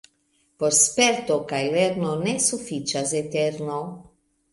Por 0.61 0.71
sperto 0.77 1.35
kaj 1.51 1.59
lerno 1.75 2.13
ne 2.21 2.33
sufiĉas 2.45 3.13
eterno. 3.21 3.77